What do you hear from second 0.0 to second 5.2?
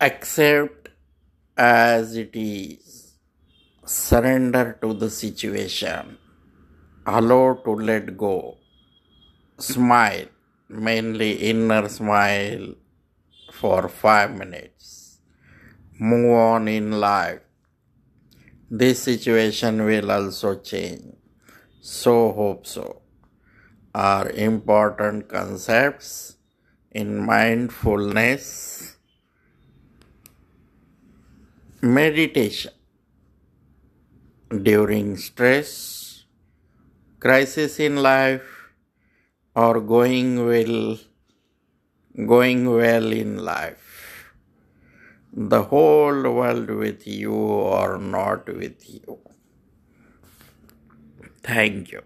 accept as it is, surrender to the